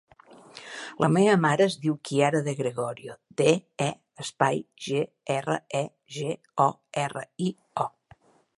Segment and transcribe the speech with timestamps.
[1.03, 3.53] La meva mare es diu Kiara De Gregorio: de,
[3.87, 3.91] e,
[4.25, 5.03] espai, ge,
[5.35, 5.83] erra, e,
[6.17, 6.33] ge,
[6.69, 6.71] o,
[7.07, 7.55] erra, i,
[7.87, 7.91] o.